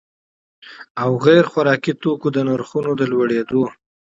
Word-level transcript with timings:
او 1.03 1.11
غیر 1.25 1.45
خوراکي 1.51 1.93
توکو 2.01 2.27
د 2.31 2.37
نرخونو 2.47 2.91
د 2.99 3.01
لوړېدو 3.11 3.63